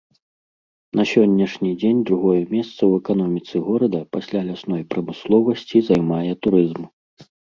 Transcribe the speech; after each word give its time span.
На 0.99 1.03
сённяшні 1.11 1.71
дзень 1.83 1.99
другое 2.09 2.37
месца 2.55 2.71
ў 2.71 2.91
эканоміцы 3.03 3.55
горада 3.67 3.99
пасля 4.17 4.41
лясной 4.49 4.81
прамысловасці 4.93 5.77
займае 5.93 6.33
турызм. 6.47 6.83